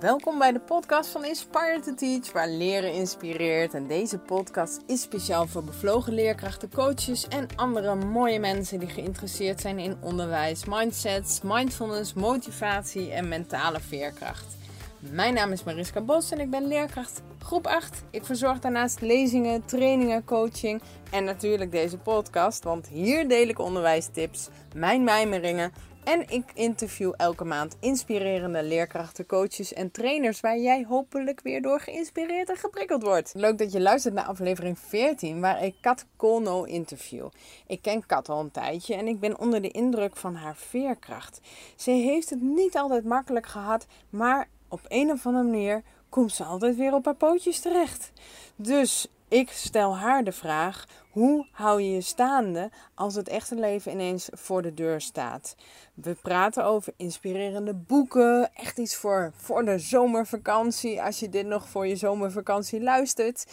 [0.00, 3.74] Welkom bij de podcast van Inspire to Teach, waar leren inspireert.
[3.74, 9.60] En deze podcast is speciaal voor bevlogen leerkrachten, coaches en andere mooie mensen die geïnteresseerd
[9.60, 14.56] zijn in onderwijs, mindsets, mindfulness, motivatie en mentale veerkracht.
[14.98, 18.02] Mijn naam is Mariska Bos en ik ben leerkracht groep 8.
[18.10, 24.48] Ik verzorg daarnaast lezingen, trainingen, coaching en natuurlijk deze podcast, want hier deel ik onderwijstips,
[24.74, 25.72] mijn mijmeringen
[26.04, 31.80] en ik interview elke maand inspirerende leerkrachten, coaches en trainers waar jij hopelijk weer door
[31.80, 33.32] geïnspireerd en geprikkeld wordt.
[33.34, 37.28] Leuk dat je luistert naar aflevering 14 waar ik Kat Kolno interview.
[37.66, 41.40] Ik ken Kat al een tijdje en ik ben onder de indruk van haar veerkracht.
[41.76, 46.44] Ze heeft het niet altijd makkelijk gehad, maar op een of andere manier komt ze
[46.44, 48.12] altijd weer op haar pootjes terecht.
[48.56, 53.92] Dus ik stel haar de vraag: hoe hou je je staande als het echte leven
[53.92, 55.56] ineens voor de deur staat?
[55.94, 61.68] We praten over inspirerende boeken, echt iets voor, voor de zomervakantie, als je dit nog
[61.68, 63.46] voor je zomervakantie luistert.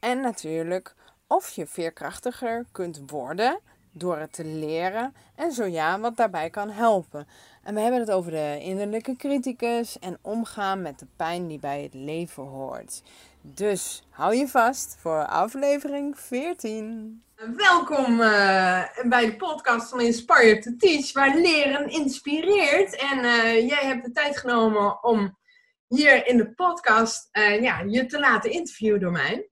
[0.00, 0.94] En natuurlijk
[1.26, 3.60] of je veerkrachtiger kunt worden
[3.94, 7.26] door het te leren en zo ja, wat daarbij kan helpen.
[7.62, 11.82] En we hebben het over de innerlijke criticus en omgaan met de pijn die bij
[11.82, 13.02] het leven hoort.
[13.40, 17.22] Dus hou je vast voor aflevering 14.
[17.56, 22.96] Welkom uh, bij de podcast van Inspire to Teach, waar leren inspireert.
[22.96, 25.38] En uh, jij hebt de tijd genomen om
[25.88, 29.48] hier in de podcast uh, ja, je te laten interviewen door mij.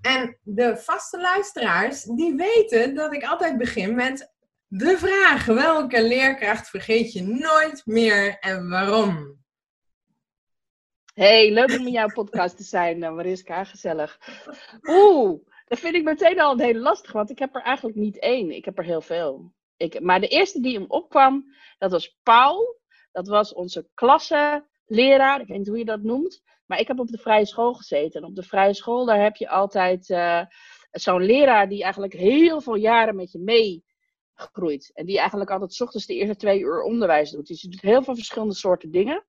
[0.00, 4.32] En de vaste luisteraars, die weten dat ik altijd begin met
[4.66, 9.36] de vraag: welke leerkracht vergeet je nooit meer en waarom?
[11.14, 13.64] Hey, leuk om in jouw podcast te zijn, eh, Mariska.
[13.64, 14.18] Gezellig.
[14.82, 18.50] Oeh, dat vind ik meteen al hele lastig, want ik heb er eigenlijk niet één.
[18.50, 19.52] Ik heb er heel veel.
[19.76, 21.44] Ik, maar de eerste die hem opkwam,
[21.78, 22.80] dat was Paul.
[23.12, 25.40] Dat was onze klassenleraar.
[25.40, 26.42] Ik weet niet hoe je dat noemt.
[26.68, 28.22] Maar ik heb op de vrije school gezeten.
[28.22, 30.42] En op de vrije school, daar heb je altijd uh,
[30.90, 33.84] zo'n leraar die eigenlijk heel veel jaren met je mee
[34.34, 34.90] groeit.
[34.94, 37.46] En die eigenlijk altijd s ochtends de eerste twee uur onderwijs doet.
[37.46, 39.26] Dus je doet heel veel verschillende soorten dingen.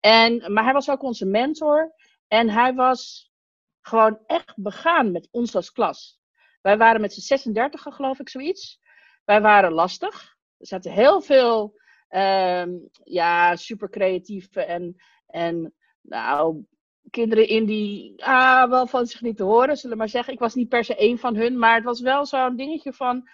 [0.00, 1.94] En, maar hij was ook onze mentor.
[2.28, 3.32] En hij was
[3.80, 6.20] gewoon echt begaan met ons als klas.
[6.60, 8.80] Wij waren met z'n 36 geloof ik, zoiets.
[9.24, 10.36] Wij waren lastig.
[10.58, 14.96] Er zaten heel veel um, ja, super creatieve en,
[15.26, 15.74] en
[16.08, 16.64] nou,
[17.10, 20.32] kinderen in die ah, wel van zich niet te horen, zullen maar zeggen.
[20.32, 23.28] Ik was niet per se één van hun, maar het was wel zo'n dingetje van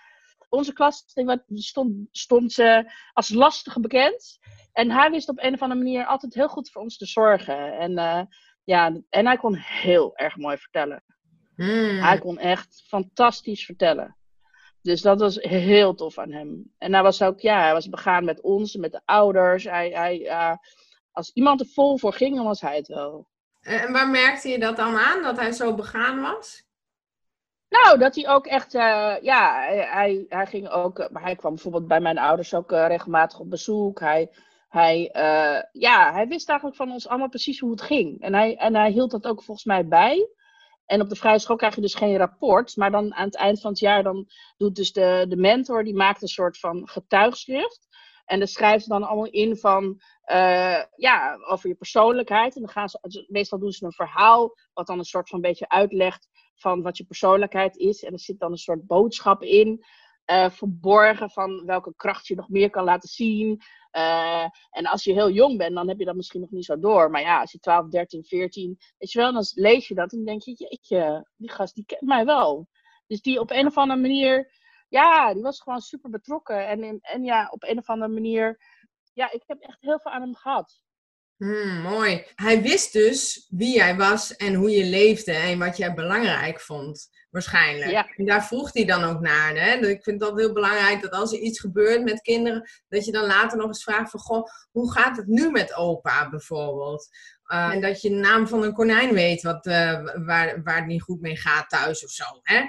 [0.49, 1.05] onze klas
[1.55, 4.39] stond, stond ze als lastige bekend.
[4.73, 7.79] En hij wist op een of andere manier altijd heel goed voor ons te zorgen.
[7.79, 8.21] En, uh,
[8.65, 11.05] ja, en hij kon heel erg mooi vertellen.
[11.57, 11.99] Hmm.
[11.99, 14.17] Hij kon echt fantastisch vertellen.
[14.83, 16.73] Dus dat was heel tof aan hem.
[16.79, 19.65] En hij was ook, ja, hij was begaan met ons, met de ouders.
[19.65, 20.57] Hij, hij, uh,
[21.15, 23.29] als iemand er vol voor ging, dan was hij het wel.
[23.61, 26.65] En waar merkte je dat dan aan, dat hij zo begaan was?
[27.69, 29.61] Nou, dat hij ook echt, uh, ja,
[29.91, 33.51] hij, hij ging ook, maar hij kwam bijvoorbeeld bij mijn ouders ook uh, regelmatig op
[33.51, 34.01] bezoek.
[34.01, 34.31] Hij,
[34.69, 38.21] hij, uh, ja, hij wist eigenlijk van ons allemaal precies hoe het ging.
[38.21, 40.29] En hij, en hij hield dat ook volgens mij bij.
[40.87, 42.77] En op de vrije school krijg je dus geen rapport.
[42.77, 45.95] Maar dan aan het eind van het jaar dan doet dus de, de mentor, die
[45.95, 47.89] maakt een soort van getuigschrift.
[48.25, 52.55] En dan schrijft ze dan allemaal in van, uh, ja, over je persoonlijkheid.
[52.55, 55.69] En dan gaan ze, meestal doen ze een verhaal, wat dan een soort van beetje
[55.69, 58.03] uitlegt van wat je persoonlijkheid is.
[58.03, 59.85] En er zit dan een soort boodschap in,
[60.27, 63.61] uh, verborgen van welke kracht je nog meer kan laten zien.
[63.93, 66.79] Uh, en als je heel jong bent, dan heb je dat misschien nog niet zo
[66.79, 67.11] door.
[67.11, 70.17] Maar ja, als je 12, 13, 14, weet je wel, dan lees je dat en
[70.17, 72.69] dan denk je, jeetje, die gast die kent mij wel.
[73.07, 74.53] Dus die op een of andere manier,
[74.89, 76.69] ja, die was gewoon super betrokken.
[76.69, 78.59] En, en ja, op een of andere manier,
[79.13, 80.83] ja, ik heb echt heel veel aan hem gehad.
[81.37, 82.27] Hmm, mooi.
[82.35, 87.09] Hij wist dus wie jij was en hoe je leefde en wat jij belangrijk vond,
[87.31, 87.91] waarschijnlijk.
[87.91, 88.09] Ja.
[88.17, 89.57] En daar vroeg hij dan ook naar.
[89.57, 89.79] Hè?
[89.79, 93.13] Dus ik vind dat heel belangrijk dat als er iets gebeurt met kinderen, dat je
[93.13, 97.09] dan later nog eens vraagt van, goh, hoe gaat het nu met opa bijvoorbeeld?
[97.53, 100.87] Uh, en dat je de naam van een konijn weet wat, uh, waar, waar het
[100.87, 102.25] niet goed mee gaat thuis of zo.
[102.43, 102.63] Hè?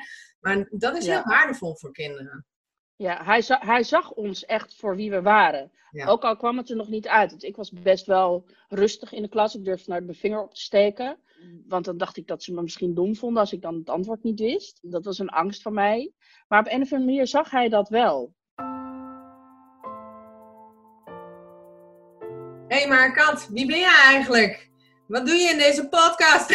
[0.45, 2.45] Maar dat is heel waardevol voor kinderen.
[2.95, 5.71] Ja, hij, za hij zag ons echt voor wie we waren.
[6.06, 7.30] Ook al kwam het er nog niet uit.
[7.30, 9.56] Want ik was best wel rustig in de klas.
[9.56, 11.19] Ik durfde naar mijn vinger op te steken.
[11.68, 14.24] Want dan dacht ik dat ze me misschien dom vonden als ik dan het antwoord
[14.24, 14.80] niet wist.
[14.81, 16.12] Dat was een angst van mij.
[16.48, 18.33] Maar op een of andere manier zag hij dat wel.
[22.68, 24.71] Hé, hey, maar Kat, wie ben jij eigenlijk?
[25.07, 26.50] Wat doe je in deze podcast?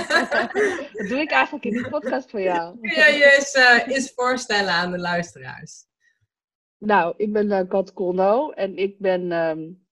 [0.92, 2.78] Wat doe ik eigenlijk in die podcast voor jou?
[2.80, 5.84] Kun jij je eens, uh, eens voorstellen aan de luisteraars?
[6.78, 9.86] Nou, ik ben uh, Kat Kolno en ik ben, um,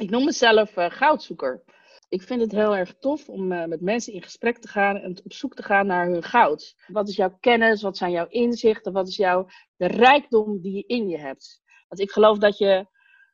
[0.00, 1.62] ik noem mezelf uh, goudzoeker.
[2.08, 5.20] Ik vind het heel erg tof om uh, met mensen in gesprek te gaan en
[5.24, 6.74] op zoek te gaan naar hun goud.
[6.86, 7.82] Wat is jouw kennis?
[7.82, 8.92] Wat zijn jouw inzichten?
[8.92, 9.46] Wat is jouw
[9.76, 11.62] de rijkdom die je in je hebt?
[11.88, 12.86] Want ik geloof dat je,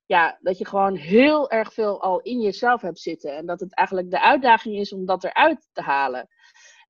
[0.06, 3.36] ja, dat je gewoon heel erg veel al in jezelf hebt zitten.
[3.36, 6.28] En dat het eigenlijk de uitdaging is om dat eruit te halen.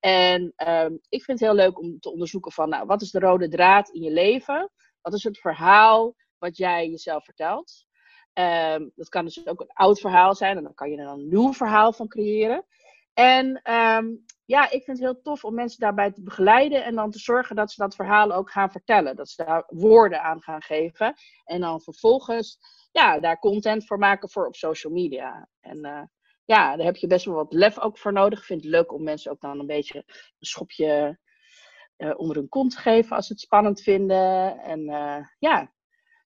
[0.01, 3.19] En um, ik vind het heel leuk om te onderzoeken van, nou, wat is de
[3.19, 4.71] rode draad in je leven?
[5.01, 7.85] Wat is het verhaal wat jij jezelf vertelt?
[8.35, 11.29] Um, dat kan dus ook een oud verhaal zijn en dan kan je er een
[11.29, 12.65] nieuw verhaal van creëren.
[13.19, 17.11] En um, ja, ik vind het heel tof om mensen daarbij te begeleiden en dan
[17.11, 19.17] te zorgen dat ze dat verhaal ook gaan vertellen.
[19.17, 21.15] Dat ze daar woorden aan gaan geven
[21.45, 22.59] en dan vervolgens
[22.93, 25.49] ja, daar content voor maken voor op social media.
[25.61, 26.03] En uh,
[26.45, 28.39] ja, daar heb je best wel wat lef ook voor nodig.
[28.39, 31.19] Ik vind het leuk om mensen ook dan een beetje een schopje
[31.97, 34.59] uh, onder hun kont te geven als ze het spannend vinden.
[34.59, 35.73] En uh, ja,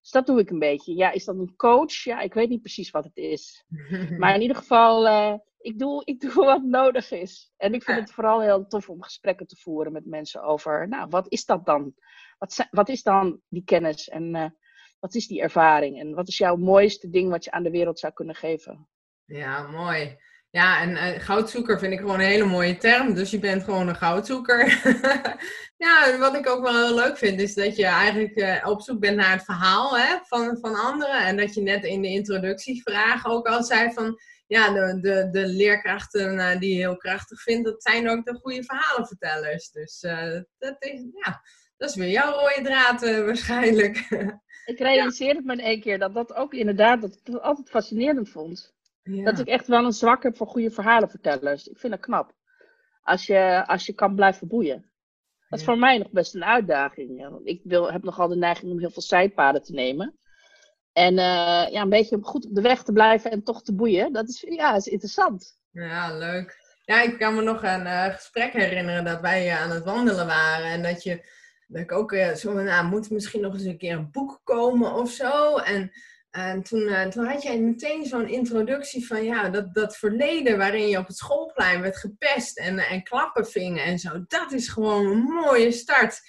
[0.01, 0.95] dus dat doe ik een beetje.
[0.95, 2.03] Ja, is dat een coach?
[2.03, 3.65] Ja, ik weet niet precies wat het is.
[4.19, 5.07] Maar in ieder geval,
[5.61, 7.51] ik, doe, ik doe wat nodig is.
[7.57, 11.07] En ik vind het vooral heel tof om gesprekken te voeren met mensen over, nou,
[11.09, 11.93] wat is dat dan?
[12.37, 14.45] Wat, wat is dan die kennis en uh,
[14.99, 15.99] wat is die ervaring?
[15.99, 18.87] En wat is jouw mooiste ding wat je aan de wereld zou kunnen geven?
[19.25, 20.17] Ja, mooi.
[20.49, 23.13] Ja, en uh, goudzoeker vind ik gewoon een hele mooie term.
[23.13, 24.81] Dus je bent gewoon een goudzoeker.
[25.85, 28.99] ja, wat ik ook wel heel leuk vind, is dat je eigenlijk uh, op zoek
[28.99, 31.25] bent naar het verhaal hè, van, van anderen.
[31.25, 34.19] En dat je net in de introductievraag ook al zei van...
[34.51, 38.33] Ja, de, de, de leerkrachten uh, die je heel krachtig vindt, dat zijn ook de
[38.33, 39.71] goede verhalenvertellers.
[39.71, 39.99] Dus
[40.57, 41.41] dat, is, ja,
[41.77, 43.97] dat is weer jouw rode draad waarschijnlijk.
[44.65, 45.45] ik realiseerde ja.
[45.45, 48.73] me in één keer dat dat ook inderdaad, dat ik het altijd fascinerend vond.
[49.03, 49.23] Ja.
[49.23, 51.67] Dat ik echt wel een zwak heb voor goede verhalenvertellers.
[51.67, 52.33] Ik vind dat knap.
[53.01, 54.91] Als je, als je kan blijven boeien.
[55.49, 55.71] Dat is ja.
[55.71, 57.39] voor mij nog best een uitdaging.
[57.43, 60.19] Ik wil, heb nogal de neiging om heel veel zijpaden te nemen.
[60.93, 64.13] En uh, ja, een beetje goed op de weg te blijven en toch te boeien.
[64.13, 65.57] Dat is, ja, is interessant.
[65.71, 66.59] Ja, leuk.
[66.85, 70.25] Ja, ik kan me nog een uh, gesprek herinneren dat wij uh, aan het wandelen
[70.25, 70.65] waren.
[70.65, 71.25] En dat je,
[71.67, 75.11] dat ik ook zo, nou, moet misschien nog eens een keer een boek komen of
[75.11, 75.57] zo.
[75.57, 75.91] En
[76.31, 80.97] en toen, toen had jij meteen zo'n introductie van ja, dat, dat verleden waarin je
[80.97, 84.23] op het schoolplein werd gepest en, en klappen vingen en zo.
[84.27, 86.21] Dat is gewoon een mooie start.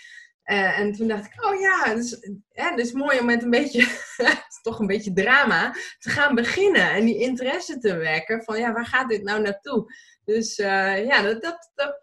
[0.44, 2.10] Uh, en toen dacht ik, oh ja, het is,
[2.48, 3.86] hè, het is mooi om met een beetje,
[4.62, 6.90] toch een beetje drama, te gaan beginnen.
[6.90, 9.94] En die interesse te wekken van ja, waar gaat dit nou naartoe?
[10.24, 12.00] Dus uh, ja, dat, dat,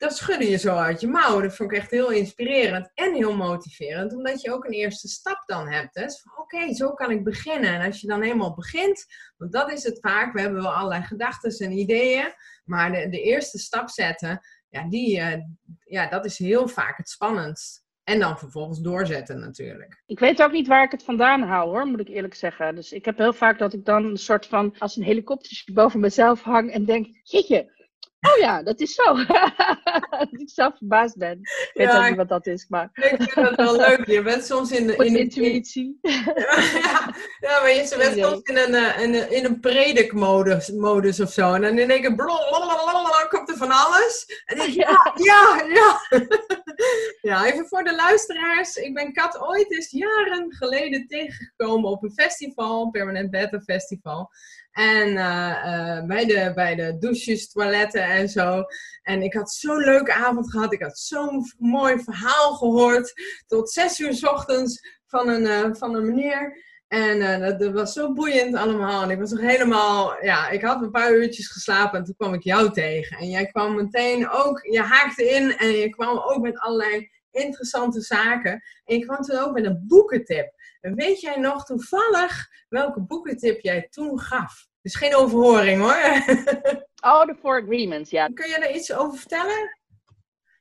[0.00, 1.40] dat schudde je zo uit je mouw.
[1.40, 5.42] Dat vond ik echt heel inspirerend en heel motiverend, omdat je ook een eerste stap
[5.46, 5.94] dan hebt.
[5.94, 7.74] Dus oké, okay, zo kan ik beginnen.
[7.74, 9.06] En als je dan eenmaal begint,
[9.36, 12.32] want dat is het vaak, we hebben wel allerlei gedachten en ideeën,
[12.64, 14.40] maar de, de eerste stap zetten,
[14.70, 15.34] ja, die, uh,
[15.84, 17.88] ja, dat is heel vaak het spannendst.
[18.04, 20.02] En dan vervolgens doorzetten natuurlijk.
[20.06, 22.74] Ik weet ook niet waar ik het vandaan haal hoor, moet ik eerlijk zeggen.
[22.74, 26.00] Dus ik heb heel vaak dat ik dan een soort van als een helikoptertje boven
[26.00, 27.79] mezelf hang en denk, jeetje,
[28.20, 29.14] Oh ja, dat is zo.
[30.10, 31.38] dat ik zelf verbaasd ben.
[31.40, 32.90] Ik weet ja, niet wat dat is, maar...
[32.92, 34.06] Ik vind het wel leuk.
[34.06, 34.96] Je bent soms in.
[34.96, 35.98] In intuïtie.
[36.02, 41.20] ja, ja, maar je bent soms in een, eh, in een, in een predikmodus modus
[41.20, 41.54] of zo.
[41.54, 44.42] En dan in één keer blablabla, komt er van alles.
[44.44, 46.00] En ik, ja, ja, ja.
[47.20, 48.76] ja, even voor de luisteraars.
[48.76, 52.90] Ik ben Kat ooit eens jaren geleden tegengekomen op een festival.
[52.90, 54.30] Permanent Beta Festival.
[54.70, 58.64] En uh, uh, bij, de, bij de douches, toiletten en zo.
[59.02, 60.72] En ik had zo'n leuke avond gehad.
[60.72, 63.12] Ik had zo'n mooi verhaal gehoord.
[63.46, 66.68] Tot zes uur s ochtends van een, uh, van een meneer.
[66.88, 69.02] En dat, dat, was zo boeiend allemaal.
[69.02, 70.24] En ik was nog helemaal...
[70.24, 73.18] Ja, ik had een paar uurtjes geslapen en toen kwam ik jou tegen.
[73.18, 74.66] En jij kwam meteen ook...
[74.70, 78.62] Je haakte in en je kwam ook met allerlei interessante zaken.
[78.84, 80.52] En je kwam toen ook met een boekentip.
[80.80, 84.68] Weet jij nog toevallig welke boekentip jij toen gaf?
[84.82, 86.34] Dus geen overhoring hoor.
[87.12, 88.26] oh, de Four Agreements, ja.
[88.26, 89.78] Kun je daar iets over vertellen?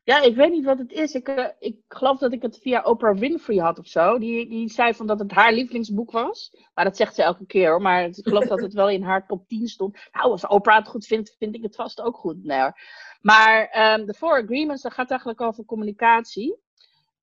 [0.04, 1.14] Ja, ik weet niet wat het is.
[1.14, 4.20] Ik, uh, ik geloof dat ik het via Oprah Winfrey had of zo.
[4.20, 6.56] Die, die zei van dat het haar lievelingsboek was.
[6.74, 7.82] Maar dat zegt ze elke keer hoor.
[7.82, 9.98] Maar ik geloof dat het wel in haar top 10 stond.
[10.12, 12.44] Nou, als Oprah het goed vindt, vind ik het vast ook goed.
[12.44, 12.80] Nee, hoor.
[13.22, 16.58] Maar um, de Four Agreements, dat gaat eigenlijk over communicatie.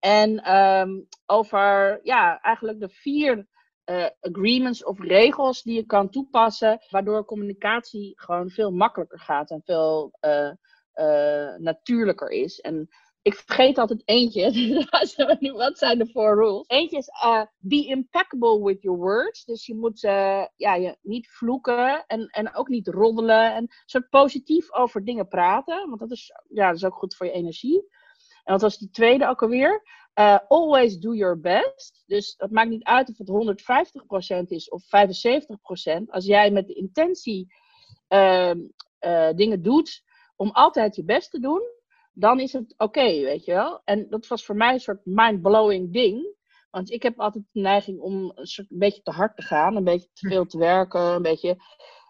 [0.07, 3.47] En um, over ja, eigenlijk de vier
[3.91, 9.63] uh, agreements of regels die je kan toepassen, waardoor communicatie gewoon veel makkelijker gaat en
[9.65, 10.51] veel uh,
[10.95, 12.61] uh, natuurlijker is.
[12.61, 12.89] En
[13.23, 14.87] ik vergeet altijd eentje.
[15.57, 16.65] Wat zijn de four rules?
[16.67, 17.11] Eentje is
[17.59, 19.45] be impeccable with your words.
[19.45, 20.01] Dus je moet
[20.57, 23.55] ja, je niet vloeken en, en ook niet roddelen.
[23.55, 25.89] En soort positief over dingen praten.
[25.89, 27.96] Want dat is, ja, dat is ook goed voor je energie.
[28.47, 29.83] En wat was die tweede ook alweer?
[30.15, 32.05] Uh, always do your best.
[32.07, 33.29] Dus het maakt niet uit of het
[34.45, 34.87] 150% is of 75%.
[36.07, 37.55] Als jij met de intentie
[38.09, 38.59] ehm,
[38.99, 40.03] eh, dingen doet
[40.37, 41.63] om altijd je best te doen,
[42.13, 43.81] dan is het oké, weet je wel.
[43.85, 46.35] En dat was voor mij een soort mind-blowing ding.
[46.71, 50.09] Want ik heb altijd de neiging om een beetje te hard te gaan, een beetje
[50.13, 51.57] te veel te werken, een beetje.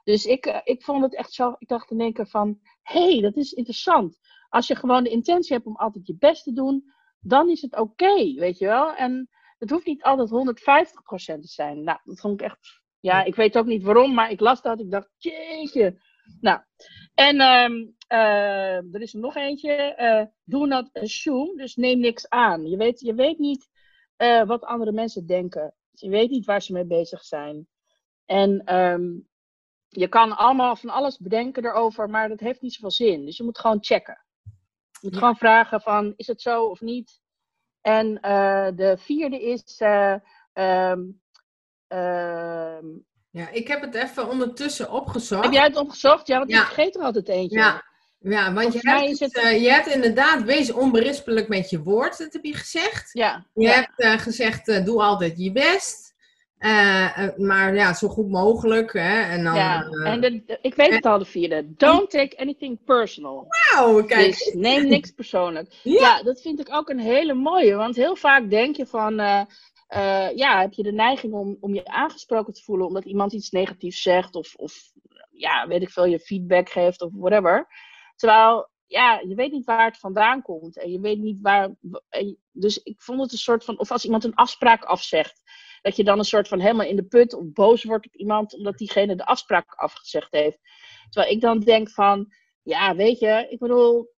[0.04, 1.54] Dus ik, eh, ik vond het echt zo.
[1.58, 4.18] Ik dacht in één keer van: hé, hey, dat is interessant.
[4.56, 7.76] Als je gewoon de intentie hebt om altijd je best te doen, dan is het
[7.76, 8.94] oké, weet je wel.
[8.94, 11.84] En het hoeft niet altijd 150% te zijn.
[11.84, 12.80] Nou, dat vond ik echt.
[13.00, 14.80] Ja, ik weet ook niet waarom, maar ik las dat.
[14.80, 16.00] Ik dacht, jeetje.
[16.40, 16.60] Nou,
[17.14, 19.96] en um, uh, er is er nog eentje.
[19.98, 22.66] Uh, do not assume, dus neem niks aan.
[22.66, 23.68] Je weet, je weet niet
[24.18, 25.74] uh, wat andere mensen denken.
[25.90, 27.68] Je weet niet waar ze mee bezig zijn.
[28.24, 29.28] En um,
[29.88, 33.24] je kan allemaal van alles bedenken erover, maar dat heeft niet zoveel zin.
[33.24, 34.25] Dus je moet gewoon checken.
[35.06, 35.20] Moet ja.
[35.20, 37.20] gewoon vragen van, is het zo of niet?
[37.80, 39.80] En uh, de vierde is...
[39.80, 40.14] Uh,
[40.52, 41.20] um,
[43.30, 45.44] ja, ik heb het even ondertussen opgezocht.
[45.44, 46.26] Heb jij het opgezocht?
[46.26, 46.60] Ja, want ja.
[46.60, 47.58] ik vergeet er altijd eentje.
[47.58, 47.84] Ja,
[48.18, 52.32] ja want je hebt, het, uh, je hebt inderdaad, wees onberispelijk met je woord, dat
[52.32, 53.12] heb je gezegd.
[53.12, 53.46] Ja.
[53.52, 53.88] Je ja.
[53.96, 56.05] hebt gezegd, doe altijd je best.
[57.36, 58.92] Maar ja, zo goed mogelijk.
[58.92, 59.20] Hè?
[59.20, 61.74] En dan, ja, en de, ik weet het al, de vierde.
[61.76, 63.46] Don't take anything personal.
[63.48, 64.26] Wauw, kijk.
[64.26, 65.74] Dus neem niks persoonlijk.
[65.82, 66.00] ja.
[66.00, 66.22] ja.
[66.22, 67.74] dat vind ik ook een hele mooie.
[67.74, 69.20] Want heel vaak denk je van...
[69.20, 69.42] Uh,
[70.34, 74.02] ja, heb je de neiging om, om je aangesproken te voelen omdat iemand iets negatiefs
[74.02, 74.92] zegt of, of
[75.30, 77.66] ja, weet ik veel, je feedback geeft of whatever.
[78.16, 81.70] Terwijl, ja, je weet niet waar het vandaan komt en je weet niet waar.
[82.52, 85.42] Dus ik vond het een soort van, of als iemand een afspraak afzegt,
[85.86, 88.54] dat je dan een soort van helemaal in de put of boos wordt op iemand
[88.54, 90.58] omdat diegene de afspraak afgezegd heeft.
[91.10, 94.14] Terwijl ik dan denk van, ja, weet je, ik bedoel,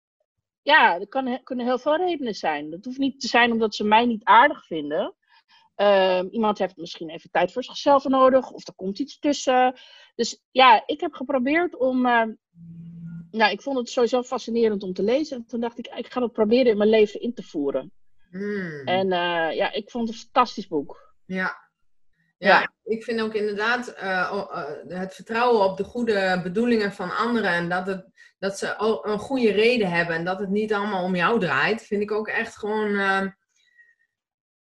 [0.63, 2.71] ja, er kan, kunnen heel veel redenen zijn.
[2.71, 5.15] Dat hoeft niet te zijn omdat ze mij niet aardig vinden.
[5.77, 9.75] Um, iemand heeft misschien even tijd voor zichzelf nodig, of er komt iets tussen.
[10.15, 12.07] Dus ja, ik heb geprobeerd om.
[12.07, 12.25] Uh,
[13.31, 15.37] nou, ik vond het sowieso fascinerend om te lezen.
[15.37, 17.93] En toen dacht ik, ik ga het proberen in mijn leven in te voeren.
[18.31, 18.83] Mm.
[18.85, 21.06] En uh, ja, ik vond het een fantastisch boek.
[21.27, 21.65] Ja.
[22.39, 22.73] Ja, ja.
[22.85, 24.47] ik vind ook inderdaad uh,
[24.89, 27.51] het vertrouwen op de goede bedoelingen van anderen.
[27.51, 28.07] En dat, het,
[28.39, 30.17] dat ze een goede reden hebben.
[30.17, 31.83] En dat het niet allemaal om jou draait.
[31.83, 32.91] Vind ik ook echt gewoon.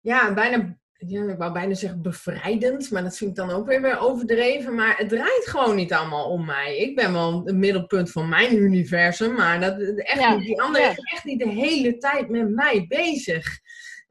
[0.00, 0.76] ja, bijna
[1.12, 4.74] ik wou bijna zeggen bevrijdend, maar dat vind ik dan ook weer weer overdreven.
[4.74, 6.78] Maar het draait gewoon niet allemaal om mij.
[6.78, 10.84] Ik ben wel het middelpunt van mijn universum, maar dat, echt ja, niet, die andere
[10.84, 10.90] ja.
[10.90, 13.46] is echt niet de hele tijd met mij bezig.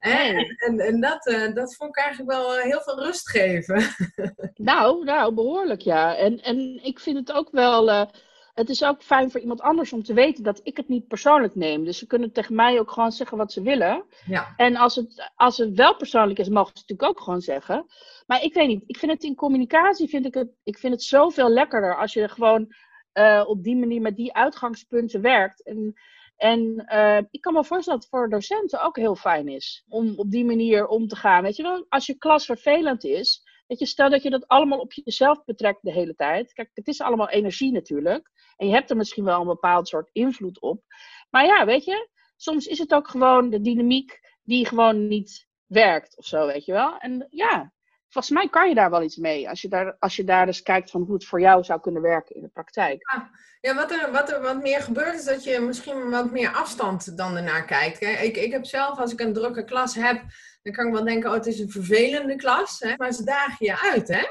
[0.04, 0.36] Nee.
[0.36, 3.82] En, en, en dat, uh, dat vond ik eigenlijk wel heel veel rust geven.
[4.56, 6.16] Nou, nou behoorlijk ja.
[6.16, 7.90] En, en ik vind het ook wel.
[7.90, 8.06] Uh,
[8.54, 11.56] het is ook fijn voor iemand anders om te weten dat ik het niet persoonlijk
[11.56, 11.86] neem.
[11.86, 14.04] Dus ze kunnen tegen mij ook gewoon zeggen wat ze willen.
[14.26, 14.54] Ja.
[14.58, 17.86] En als het, als het wel persoonlijk is, mogen ze het natuurlijk ook gewoon zeggen.
[18.26, 21.04] Maar ik weet niet, ik vind het in communicatie vind ik het, ik vind het
[21.04, 22.74] zoveel lekkerder als je gewoon
[23.14, 25.64] uh, op die manier met die uitgangspunten werkt.
[25.64, 25.96] En,
[26.44, 30.14] en uh, ik kan me voorstellen dat het voor docenten ook heel fijn is om
[30.16, 31.44] op die manier om te gaan.
[31.44, 34.80] Weet je wel, als je klas vervelend is, Weet je, stel dat je dat allemaal
[34.80, 36.54] op jezelf betrekt de hele tijd.
[36.54, 38.32] Kijk, het is allemaal energie natuurlijk.
[38.58, 40.84] En je hebt er misschien wel een bepaald soort invloed op.
[41.30, 46.18] Maar ja, weet je, soms is het ook gewoon de dynamiek die gewoon niet werkt
[46.18, 46.98] of zo, weet je wel.
[46.98, 47.74] En ja,
[48.14, 49.50] volgens mij kan je daar wel iets mee.
[49.50, 52.02] Als je daar, als je daar dus kijkt van hoe het voor jou zou kunnen
[52.02, 53.12] werken in de praktijk.
[53.14, 53.30] Ja,
[53.62, 57.18] ja wat, er, wat er wat meer gebeurt is dat je misschien wat meer afstand
[57.18, 58.02] dan ernaar kijkt.
[58.02, 60.22] Ik, ik heb zelf, als ik een drukke klas heb,
[60.62, 62.80] dan kan ik wel denken, oh het is een vervelende klas.
[62.80, 62.94] Hè?
[62.98, 64.24] Maar ze dagen je uit, hè.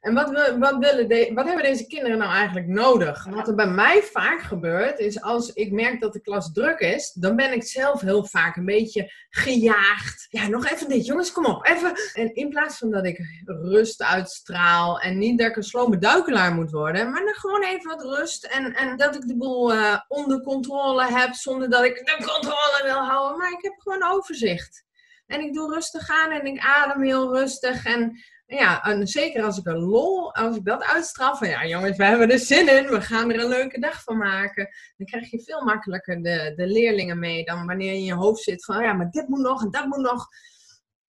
[0.00, 3.24] En wat, we, wat, willen de, wat hebben deze kinderen nou eigenlijk nodig?
[3.24, 7.12] Wat er bij mij vaak gebeurt, is als ik merk dat de klas druk is,
[7.12, 10.26] dan ben ik zelf heel vaak een beetje gejaagd.
[10.30, 11.92] Ja, nog even dit, jongens, kom op, even.
[12.12, 16.54] En in plaats van dat ik rust uitstraal en niet dat ik een slome duikelaar
[16.54, 20.00] moet worden, maar dan gewoon even wat rust en, en dat ik de boel uh,
[20.08, 24.84] onder controle heb zonder dat ik de controle wil houden, maar ik heb gewoon overzicht.
[25.26, 28.20] En ik doe rustig aan en ik adem heel rustig en
[28.58, 32.04] ja, en zeker als ik een lol, als ik dat uitstraal van ja jongens, we
[32.04, 34.68] hebben er zin in, we gaan er een leuke dag van maken.
[34.96, 38.42] Dan krijg je veel makkelijker de, de leerlingen mee dan wanneer je in je hoofd
[38.42, 40.28] zit van ja, maar dit moet nog en dat moet nog.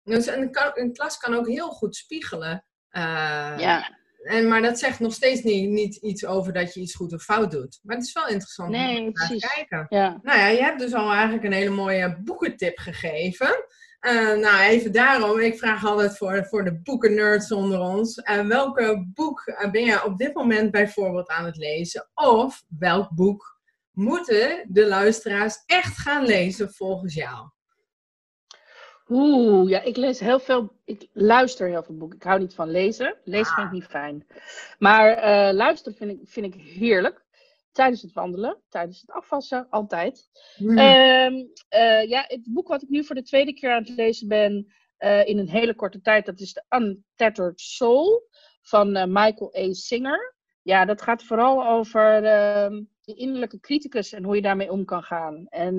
[0.03, 2.65] Dus een, een klas kan ook heel goed spiegelen.
[2.91, 3.01] Uh,
[3.57, 3.99] ja.
[4.23, 7.23] En, maar dat zegt nog steeds niet, niet iets over dat je iets goed of
[7.23, 7.79] fout doet.
[7.83, 9.85] Maar het is wel interessant nee, om naar te kijken.
[9.89, 10.19] Ja.
[10.21, 13.65] Nou ja, je hebt dus al eigenlijk een hele mooie boekentip gegeven.
[14.01, 15.39] Uh, nou, even daarom.
[15.39, 18.17] Ik vraag altijd voor, voor de boekennerds onder ons.
[18.17, 22.09] Uh, welke boek ben je op dit moment bijvoorbeeld aan het lezen?
[22.13, 23.59] Of welk boek
[23.91, 27.49] moeten de luisteraars echt gaan lezen volgens jou?
[29.09, 30.71] Oeh, ja, ik lees heel veel.
[30.85, 32.17] Ik luister heel veel boeken.
[32.17, 33.17] Ik hou niet van lezen.
[33.23, 34.27] Lezen vind ik niet fijn.
[34.79, 37.23] Maar uh, luisteren vind ik, vind ik heerlijk.
[37.71, 40.29] Tijdens het wandelen, tijdens het afwassen, altijd.
[40.57, 40.77] Mm.
[42.07, 45.27] ja, het boek wat ik nu voor de tweede keer aan het lezen ben, uh,
[45.27, 48.29] in een hele korte tijd, dat is de Untethered Soul
[48.61, 49.73] van Michael A.
[49.73, 50.35] Singer.
[50.61, 55.03] Ja, dat gaat vooral over uh, de innerlijke criticus en hoe je daarmee om kan
[55.03, 55.47] gaan.
[55.47, 55.77] En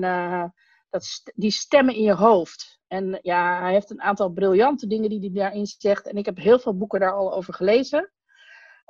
[0.89, 2.79] dat, die stemmen in je hoofd.
[2.87, 6.07] En ja, hij heeft een aantal briljante dingen die hij daarin zegt.
[6.07, 8.12] En ik heb heel veel boeken daar al over gelezen.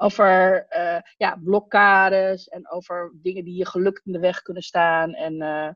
[0.03, 5.13] Over uh, ja, blokkades en over dingen die je geluk in de weg kunnen staan.
[5.13, 5.69] En, uh,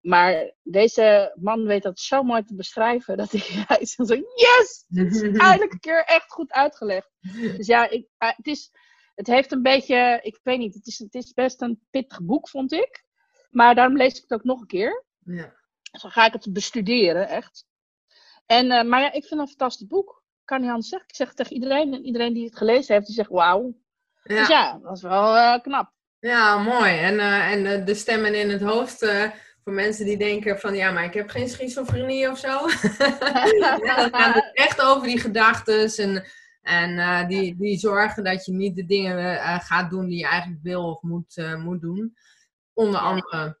[0.00, 3.16] maar deze man weet dat zo mooi te beschrijven.
[3.16, 4.84] Dat hij, hij is zo, yes!
[4.88, 7.10] Het is eindelijk een keer echt goed uitgelegd.
[7.56, 8.70] Dus ja, ik, uh, het, is,
[9.14, 12.48] het heeft een beetje, ik weet niet, het is, het is best een pittig boek,
[12.48, 13.04] vond ik.
[13.50, 15.04] Maar daarom lees ik het ook nog een keer.
[15.24, 15.54] Ja.
[15.90, 17.66] Dus dan ga ik het bestuderen, echt.
[18.46, 20.23] En, maar ja, ik vind het een fantastisch boek.
[20.44, 21.08] Kan niet anders zeggen.
[21.08, 21.94] Ik zeg het tegen iedereen.
[21.94, 23.74] En iedereen die het gelezen heeft, die zegt wauw.
[24.22, 24.38] Ja.
[24.38, 25.92] Dus ja, dat is wel uh, knap.
[26.18, 26.98] Ja, mooi.
[26.98, 28.98] En, uh, en de stemmen in het hoofd
[29.64, 32.48] voor mensen die denken van ja, maar ik heb geen schizofrenie of zo.
[33.84, 36.24] ja, dan gaat het echt over die gedachten en,
[36.62, 40.90] en die, die zorgen dat je niet de dingen gaat doen die je eigenlijk wil
[40.90, 42.16] of moet, moet doen.
[42.72, 43.58] Onder andere.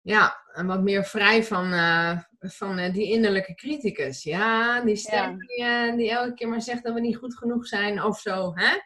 [0.00, 1.72] Ja, en wat meer vrij van,
[2.38, 4.22] van uh, die innerlijke criticus.
[4.22, 7.66] Ja, die stem Die, uh, die, elke keer maar zegt dat we niet goed genoeg
[7.66, 8.52] zijn of zo.
[8.54, 8.78] Hè?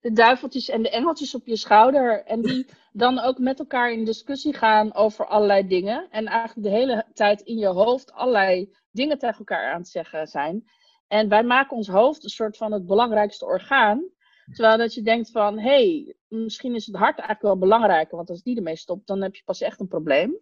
[0.00, 2.24] De duiveltjes en de engeltjes op je schouder.
[2.24, 6.06] En die dan ook met elkaar in discussie gaan over allerlei dingen.
[6.10, 10.26] En eigenlijk de hele tijd in je hoofd allerlei dingen tegen elkaar aan het zeggen
[10.26, 10.64] zijn.
[11.08, 14.14] En wij maken ons hoofd een soort van het belangrijkste orgaan.
[14.52, 18.16] Terwijl dat je denkt van, hé, hey, misschien is het hart eigenlijk wel belangrijker.
[18.16, 20.38] Want als die ermee stopt, dan heb je pas echt een probleem.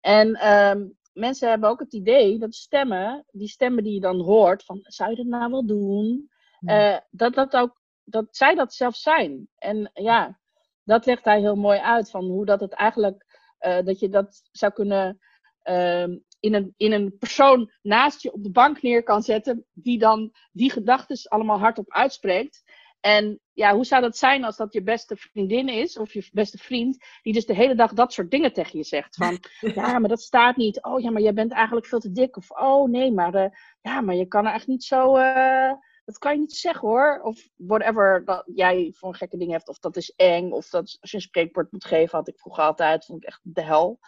[0.00, 4.64] En um, mensen hebben ook het idee dat stemmen, die stemmen die je dan hoort,
[4.64, 6.30] van zou je dat nou wel doen?
[6.60, 9.48] Uh, dat, dat, ook, dat zij dat zelf zijn.
[9.58, 10.38] En ja,
[10.84, 14.48] dat legt hij heel mooi uit van hoe dat het eigenlijk, uh, dat je dat
[14.52, 15.18] zou kunnen
[15.64, 16.06] uh,
[16.40, 20.32] in, een, in een persoon naast je op de bank neer kan zetten, die dan
[20.52, 22.62] die gedachten allemaal hardop uitspreekt.
[23.06, 26.58] En ja, hoe zou dat zijn als dat je beste vriendin is of je beste
[26.58, 29.16] vriend, die dus de hele dag dat soort dingen tegen je zegt?
[29.16, 29.38] Van
[29.74, 30.82] ja, maar dat staat niet.
[30.82, 32.36] Oh ja, maar jij bent eigenlijk veel te dik.
[32.36, 33.46] Of oh nee, maar uh,
[33.80, 35.16] ja, maar je kan er echt niet zo.
[35.16, 35.72] Uh,
[36.04, 37.20] dat kan je niet zeggen hoor.
[37.22, 39.68] Of whatever dat jij voor een gekke ding hebt.
[39.68, 40.50] Of dat is eng.
[40.50, 43.04] Of dat als je een spreekwoord moet geven, had ik vroeger altijd.
[43.04, 43.98] Vond ik echt de hel.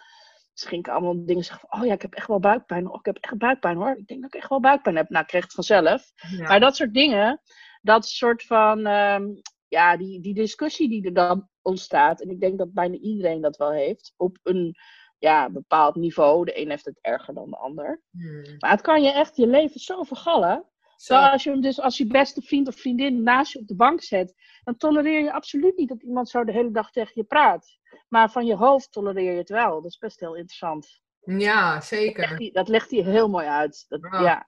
[0.55, 2.89] Dus ging ik allemaal dingen zeggen van, oh ja, ik heb echt wel buikpijn.
[2.89, 3.97] Oh, ik heb echt buikpijn hoor.
[3.99, 5.09] Ik denk dat ik echt wel buikpijn heb.
[5.09, 6.13] Nou, ik kreeg het vanzelf.
[6.39, 7.41] Maar dat soort dingen,
[7.89, 12.21] dat soort van, um, ja, die, die discussie die er dan ontstaat.
[12.21, 14.15] En ik denk dat bijna iedereen dat wel heeft.
[14.17, 14.77] Op een
[15.19, 16.45] ja, bepaald niveau.
[16.45, 18.03] De een heeft het erger dan de ander.
[18.11, 18.57] Hmm.
[18.59, 20.65] Maar het kan je echt je leven zo vergallen.
[20.97, 21.15] Zo.
[21.15, 24.03] als je hem dus als je beste vriend of vriendin naast je op de bank
[24.03, 27.79] zet, dan tolereer je absoluut niet dat iemand zo de hele dag tegen je praat.
[28.09, 29.83] Maar van je hoofd tolereer je het wel.
[29.83, 31.03] Dat is best heel interessant.
[31.21, 32.51] Ja, zeker.
[32.53, 33.85] Dat legt hij, heel mooi uit.
[33.89, 34.47] Dat, oh, ja.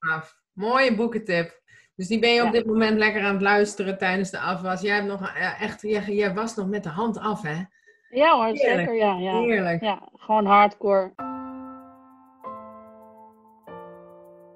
[0.53, 1.60] Mooie boekentip.
[2.01, 4.81] Dus die ben je op dit moment lekker aan het luisteren tijdens de afwas.
[4.81, 7.63] Jij hebt nog echt, jij, jij was nog met de hand af, hè?
[8.11, 8.95] Ja hoor, zeker.
[8.95, 9.41] Ja, ja.
[9.41, 9.83] Heerlijk.
[9.83, 11.13] Ja, gewoon hardcore.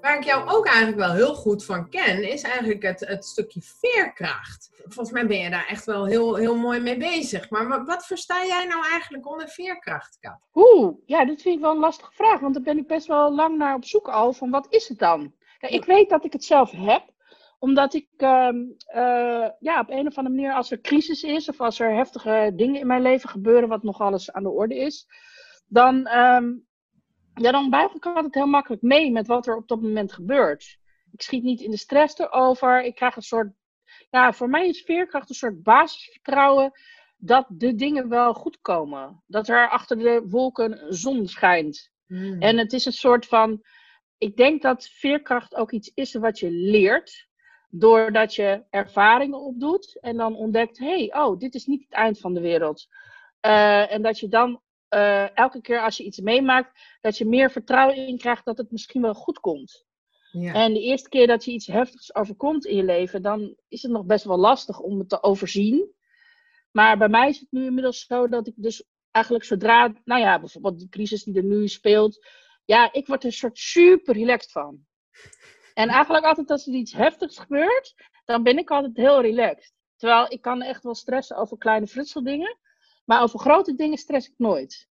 [0.01, 3.61] Waar ik jou ook eigenlijk wel heel goed van ken, is eigenlijk het, het stukje
[3.63, 4.71] veerkracht.
[4.77, 7.51] Volgens mij ben je daar echt wel heel, heel mooi mee bezig.
[7.51, 10.39] Maar wat, wat versta jij nou eigenlijk onder veerkracht, Kat?
[10.55, 12.41] Oeh, ja, dit vind ik wel een lastige vraag.
[12.41, 14.33] Want daar ben ik best wel lang naar op zoek al.
[14.33, 15.33] Van wat is het dan?
[15.59, 17.13] Kijk, ik weet dat ik het zelf heb
[17.65, 18.49] omdat ik uh,
[18.95, 22.53] uh, ja, op een of andere manier, als er crisis is of als er heftige
[22.57, 25.07] dingen in mijn leven gebeuren, wat nog alles aan de orde is,
[25.67, 26.67] dan, um,
[27.35, 30.79] ja, dan buig ik altijd heel makkelijk mee met wat er op dat moment gebeurt.
[31.13, 32.83] Ik schiet niet in de stress erover.
[32.83, 33.53] Ik krijg een soort,
[34.11, 36.73] ja, voor mij is veerkracht een soort basisvertrouwen
[37.17, 39.23] dat de dingen wel goed komen.
[39.27, 41.91] Dat er achter de wolken zon schijnt.
[42.07, 42.41] Hmm.
[42.41, 43.65] En het is een soort van,
[44.19, 47.33] ik denk dat veerkracht ook iets is wat je leert
[47.77, 52.21] doordat je ervaringen opdoet en dan ontdekt, hé, hey, oh, dit is niet het eind
[52.21, 52.87] van de wereld.
[53.47, 54.61] Uh, en dat je dan
[54.95, 58.71] uh, elke keer als je iets meemaakt, dat je meer vertrouwen in krijgt dat het
[58.71, 59.87] misschien wel goed komt.
[60.31, 60.53] Ja.
[60.53, 63.93] En de eerste keer dat je iets heftigs overkomt in je leven, dan is het
[63.93, 65.93] nog best wel lastig om het te overzien.
[66.71, 70.41] Maar bij mij is het nu inmiddels zo dat ik dus eigenlijk zodra, nou ja,
[70.41, 72.27] bijvoorbeeld die crisis die er nu speelt,
[72.65, 74.87] ja, ik word er een soort super relaxed van.
[75.75, 79.73] En eigenlijk altijd als er iets heftigs gebeurt, dan ben ik altijd heel relaxed.
[79.97, 82.59] Terwijl ik kan echt wel stressen over kleine frutseldingen.
[83.05, 84.89] Maar over grote dingen stress ik nooit.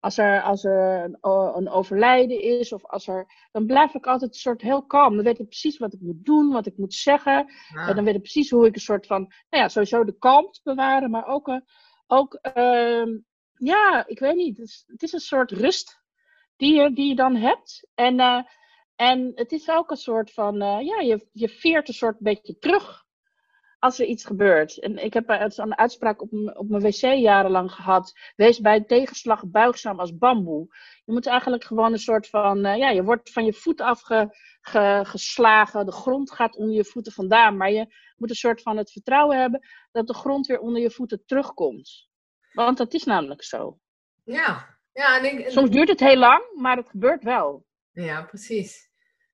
[0.00, 1.18] als er, als er een,
[1.56, 5.14] een, overlijden is, of als er, dan blijf ik altijd een soort heel kalm.
[5.14, 7.52] Dan weet ik precies wat ik moet doen, wat ik moet zeggen.
[7.74, 10.60] En dan weet ik precies hoe ik een soort van, nou ja, sowieso de kalmte
[10.62, 11.60] bewaren, maar ook, uh,
[12.06, 13.06] ook uh,
[13.54, 14.56] ja, ik weet niet.
[14.56, 16.00] Het is, het is, een soort rust
[16.56, 17.88] die je, die je dan hebt.
[17.94, 18.42] En, uh,
[19.00, 22.58] en het is ook een soort van, uh, ja, je, je veert een soort beetje
[22.58, 23.04] terug
[23.78, 24.78] als er iets gebeurt.
[24.78, 28.12] En ik heb een uitspraak op, op mijn wc jarenlang gehad.
[28.36, 30.66] Wees bij tegenslag buigzaam als bamboe.
[31.04, 35.86] Je moet eigenlijk gewoon een soort van, uh, ja, je wordt van je voet afgeslagen.
[35.86, 37.56] De grond gaat onder je voeten vandaan.
[37.56, 39.60] Maar je moet een soort van het vertrouwen hebben
[39.92, 42.08] dat de grond weer onder je voeten terugkomt.
[42.52, 43.78] Want dat is namelijk zo.
[44.24, 47.68] Ja, ja en ik, Soms duurt het heel lang, maar het gebeurt wel.
[47.92, 48.89] Ja, precies.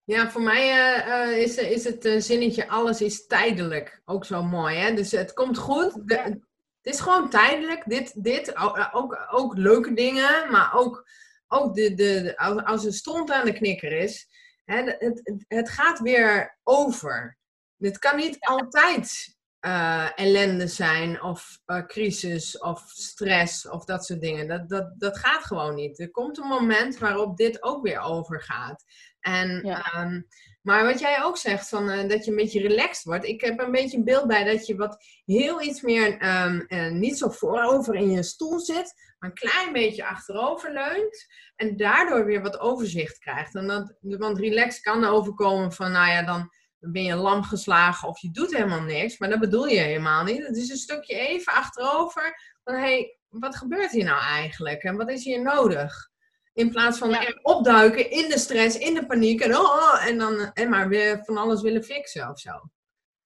[0.07, 0.69] Ja, voor mij
[1.07, 4.77] uh, is, is het uh, zinnetje alles is tijdelijk ook zo mooi.
[4.77, 4.95] Hè?
[4.95, 6.09] Dus het komt goed.
[6.09, 7.83] De, het is gewoon tijdelijk.
[7.87, 11.09] Dit, dit ook, ook leuke dingen, maar ook,
[11.49, 14.29] ook de, de, als er stond aan de knikker is.
[14.65, 17.39] Hè, het, het, het gaat weer over.
[17.79, 19.36] Het kan niet altijd
[19.67, 24.49] uh, ellende zijn of uh, crisis of stress of dat soort dingen.
[24.49, 26.01] Dat, dat, dat gaat gewoon niet.
[26.01, 28.85] Er komt een moment waarop dit ook weer overgaat.
[29.21, 30.21] En, ehm,
[30.63, 33.25] maar wat jij ook zegt, van, uh, dat je een beetje relaxed wordt.
[33.25, 36.67] Ik heb een beetje een beeld bij dat je wat heel iets meer um,
[36.99, 41.27] niet zo voorover in je stoel zit, maar een klein beetje achterover leunt.
[41.57, 43.55] En daardoor weer wat overzicht krijgt.
[43.55, 46.51] En dat, want relaxed kan overkomen van, nou ja, dan
[46.87, 49.19] dan ben je lam geslagen of je doet helemaal niks.
[49.19, 50.47] Maar dat bedoel je helemaal niet.
[50.47, 54.83] Het is een stukje even achterover van hé, hey, wat gebeurt hier nou eigenlijk?
[54.83, 56.09] En wat is hier nodig?
[56.53, 57.39] In plaats van ja.
[57.43, 61.37] opduiken in de stress, in de paniek en, oh, en dan en maar weer van
[61.37, 62.53] alles willen fixen of zo.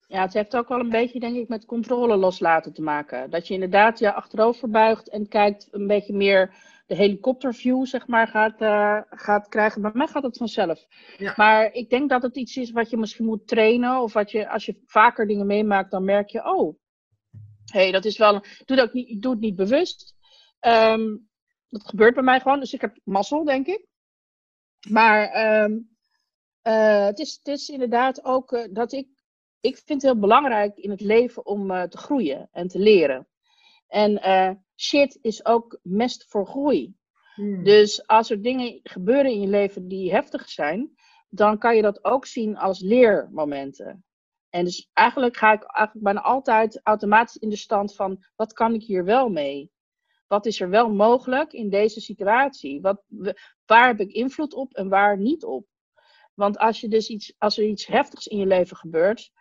[0.07, 3.29] Ja, het heeft ook wel een beetje, denk ik, met controle loslaten te maken.
[3.29, 6.53] Dat je inderdaad je achterover buigt en kijkt een beetje meer
[6.91, 9.81] de helikopterview, zeg maar, gaat, uh, gaat krijgen.
[9.81, 10.85] Bij mij gaat het vanzelf.
[11.17, 11.33] Ja.
[11.35, 14.01] Maar ik denk dat het iets is wat je misschien moet trainen.
[14.01, 16.79] Of wat je, als je vaker dingen meemaakt, dan merk je, oh,
[17.65, 18.35] hey, dat is wel.
[18.35, 20.15] Ik doe, het ook niet, doe het niet bewust.
[20.59, 21.29] Um,
[21.69, 22.59] dat gebeurt bij mij gewoon.
[22.59, 23.85] Dus ik heb mazzel, denk ik.
[24.89, 25.89] Maar um,
[26.63, 29.07] uh, het, is, het is inderdaad ook uh, dat ik.
[29.59, 33.27] Ik vind het heel belangrijk in het leven om te groeien en te leren.
[33.87, 34.21] En
[34.81, 36.95] shit is ook mest voor groei.
[37.35, 37.63] Hmm.
[37.63, 40.95] Dus als er dingen gebeuren in je leven die heftig zijn,
[41.29, 44.05] dan kan je dat ook zien als leermomenten.
[44.49, 48.73] En dus eigenlijk ga ik eigenlijk bijna altijd automatisch in de stand van wat kan
[48.73, 49.71] ik hier wel mee?
[50.27, 52.81] Wat is er wel mogelijk in deze situatie?
[52.81, 53.03] Wat,
[53.65, 55.65] waar heb ik invloed op en waar niet op?
[56.33, 59.31] Want als, je dus iets, als er iets heftigs in je leven gebeurt,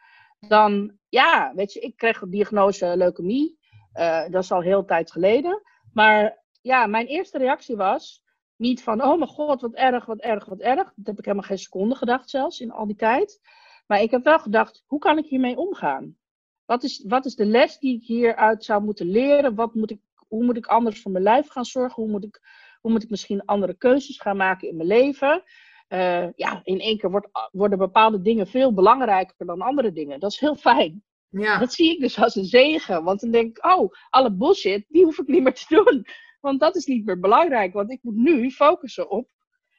[0.49, 3.59] dan ja, weet je, ik kreeg de diagnose leukemie.
[3.95, 5.63] Uh, dat is al heel tijd geleden.
[5.93, 8.23] Maar ja, mijn eerste reactie was
[8.57, 10.93] niet van, oh mijn god, wat erg, wat erg, wat erg.
[10.95, 13.41] Dat heb ik helemaal geen seconde gedacht zelfs in al die tijd.
[13.87, 16.17] Maar ik heb wel gedacht, hoe kan ik hiermee omgaan?
[16.65, 19.55] Wat is, wat is de les die ik hieruit zou moeten leren?
[19.55, 22.03] Wat moet ik, hoe moet ik anders voor mijn lijf gaan zorgen?
[22.03, 22.41] Hoe moet ik,
[22.81, 25.43] hoe moet ik misschien andere keuzes gaan maken in mijn leven?
[25.89, 30.21] Uh, ja, in één keer wordt, worden bepaalde dingen veel belangrijker dan andere dingen.
[30.21, 31.05] Dat is heel fijn.
[31.31, 31.59] Ja.
[31.59, 33.05] Dat zie ik dus als een zegen.
[33.05, 36.07] Want dan denk ik, oh, alle bullshit, die hoef ik niet meer te doen.
[36.41, 37.73] Want dat is niet meer belangrijk.
[37.73, 39.29] Want ik moet nu focussen op,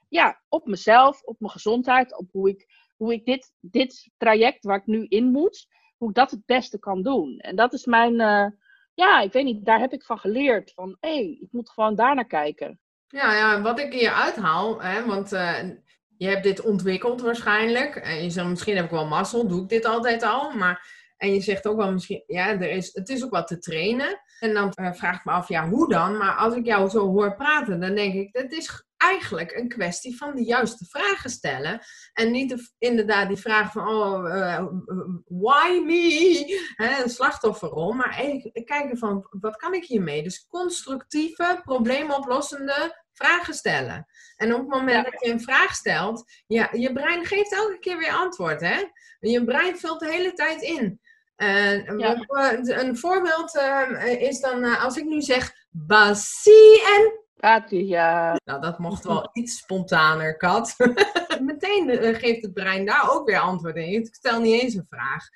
[0.09, 2.65] ja, op mezelf, op mijn gezondheid, op hoe ik,
[2.97, 6.79] hoe ik dit, dit traject waar ik nu in moet, hoe ik dat het beste
[6.79, 7.37] kan doen.
[7.37, 8.45] En dat is mijn, uh,
[8.93, 10.71] ja, ik weet niet, daar heb ik van geleerd.
[10.73, 12.79] Van, hé, hey, ik moet gewoon daar naar kijken.
[13.07, 15.59] Ja, ja, wat ik hier uithaal, hè, want uh,
[16.17, 17.95] je hebt dit ontwikkeld waarschijnlijk.
[17.95, 20.51] En je zegt, misschien heb ik wel mazzel, doe ik dit altijd al.
[20.51, 23.57] Maar en je zegt ook wel misschien, ja, er is, het is ook wat te
[23.57, 24.21] trainen.
[24.39, 26.17] En dan uh, vraag ik me af, ja, hoe dan?
[26.17, 30.17] Maar als ik jou zo hoor praten, dan denk ik, dat is eigenlijk een kwestie
[30.17, 31.79] van de juiste vragen stellen.
[32.13, 34.65] En niet de, inderdaad die vraag van, oh, uh,
[35.25, 36.73] why me?
[36.75, 37.93] Hè, een slachtofferrol.
[37.93, 40.23] Maar even kijken van, wat kan ik hiermee?
[40.23, 44.07] Dus constructieve, probleemoplossende vragen stellen.
[44.36, 47.97] En op het moment dat je een vraag stelt, ja, je brein geeft elke keer
[47.97, 48.84] weer antwoord, hè?
[49.19, 51.01] Je brein vult de hele tijd in.
[51.41, 58.39] En een voorbeeld uh, is dan uh, als ik nu zeg Basie en Pati, ja.
[58.43, 60.75] Nou, dat mocht wel iets spontaner, Kat.
[61.39, 63.93] Meteen uh, geeft het brein daar ook weer antwoord in.
[63.93, 65.27] Ik stel niet eens een vraag.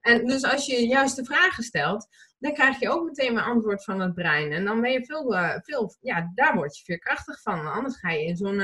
[0.00, 2.06] En dus als je juist de vragen stelt,
[2.38, 4.52] dan krijg je ook meteen een antwoord van het brein.
[4.52, 7.72] En dan ben je veel, veel ja, daar word je veerkrachtig van.
[7.72, 8.60] Anders ga je in zo'n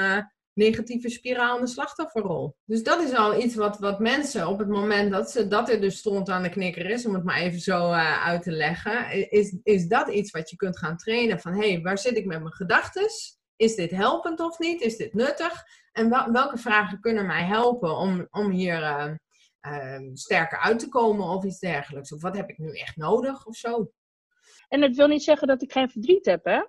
[0.54, 2.56] negatieve spiraal in de slachtofferrol.
[2.64, 5.80] Dus dat is al iets wat, wat mensen op het moment dat, ze, dat er
[5.80, 9.30] dus stond aan de knikker is, om het maar even zo uh, uit te leggen,
[9.30, 12.26] is, is dat iets wat je kunt gaan trainen van hé, hey, waar zit ik
[12.26, 13.08] met mijn gedachten?
[13.56, 14.80] is dit helpend of niet?
[14.80, 15.64] Is dit nuttig?
[15.92, 21.44] En welke vragen kunnen mij helpen om, om hier uh, sterker uit te komen of
[21.44, 22.12] iets dergelijks?
[22.12, 23.92] Of wat heb ik nu echt nodig of zo?
[24.68, 26.62] En het wil niet zeggen dat ik geen verdriet heb, hè?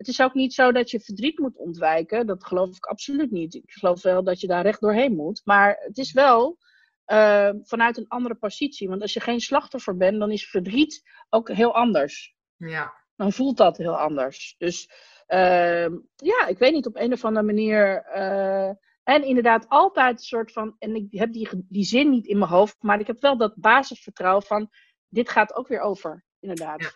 [0.00, 2.26] Het is ook niet zo dat je verdriet moet ontwijken.
[2.26, 3.54] Dat geloof ik absoluut niet.
[3.54, 5.40] Ik geloof wel dat je daar recht doorheen moet.
[5.44, 6.58] Maar het is wel
[7.06, 8.88] uh, vanuit een andere positie.
[8.88, 12.34] Want als je geen slachtoffer bent, dan is verdriet ook heel anders.
[12.56, 12.94] Ja.
[13.16, 14.54] Dan voelt dat heel anders.
[14.58, 14.90] Dus
[15.28, 18.06] uh, ja, ik weet niet, op een of andere manier.
[18.14, 18.68] Uh,
[19.02, 20.76] en inderdaad, altijd een soort van.
[20.78, 23.54] En ik heb die, die zin niet in mijn hoofd, maar ik heb wel dat
[23.56, 24.70] basisvertrouwen van.
[25.08, 26.80] Dit gaat ook weer over, inderdaad.
[26.80, 26.90] Ja.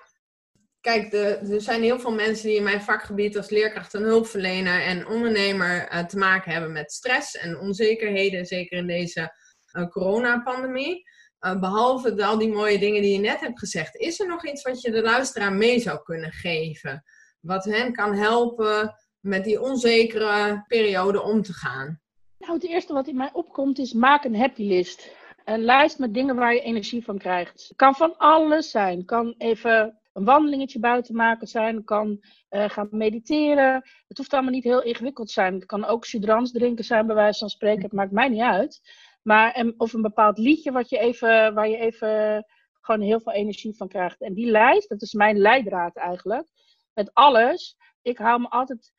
[0.85, 5.07] Kijk, er zijn heel veel mensen die in mijn vakgebied als leerkracht en hulpverlener en
[5.07, 9.35] ondernemer uh, te maken hebben met stress en onzekerheden, zeker in deze
[9.73, 11.03] uh, coronapandemie.
[11.41, 14.63] Uh, behalve al die mooie dingen die je net hebt gezegd, is er nog iets
[14.63, 17.03] wat je de luisteraar mee zou kunnen geven?
[17.41, 22.01] Wat hen kan helpen met die onzekere periode om te gaan?
[22.39, 25.11] Nou, het eerste wat in mij opkomt is maak een happy list.
[25.45, 27.73] Een lijst met dingen waar je energie van krijgt.
[27.77, 29.05] Kan van alles zijn.
[29.05, 31.85] kan even een wandelingetje buiten maken zijn.
[31.85, 33.75] kan uh, gaan mediteren.
[34.09, 35.55] Het hoeft allemaal niet heel ingewikkeld te zijn.
[35.55, 37.83] Het kan ook sudrans drinken zijn, bij wijze van spreken.
[37.83, 38.81] Het maakt mij niet uit.
[39.23, 42.45] Maar, of een bepaald liedje wat je even, waar je even
[42.81, 44.21] gewoon heel veel energie van krijgt.
[44.21, 46.49] En die lijst, dat is mijn leidraad eigenlijk.
[46.95, 47.77] Met alles.
[48.03, 48.93] Ik hou me altijd,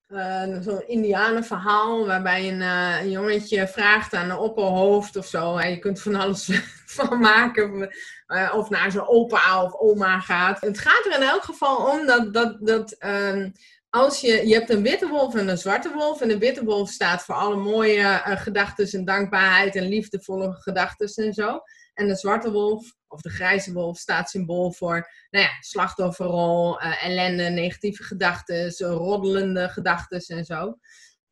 [0.09, 5.57] Uh, Zo'n indianenverhaal waarbij een, uh, een, jongetje vraagt aan een opperhoofd of zo.
[5.57, 6.51] En je kunt van alles
[6.97, 7.95] van maken.
[8.27, 10.61] Uh, of naar zijn opa of oma gaat.
[10.61, 13.53] Het gaat er in elk geval om dat, dat, dat um,
[13.91, 16.21] als je, je hebt een witte wolf en een zwarte wolf.
[16.21, 21.33] En de witte wolf staat voor alle mooie gedachten en dankbaarheid en liefdevolle gedachten en
[21.33, 21.61] zo.
[21.95, 27.05] En de zwarte wolf of de grijze wolf staat symbool voor nou ja, slachtofferrol, uh,
[27.05, 30.79] ellende, negatieve gedachten, roddelende gedachten en zo.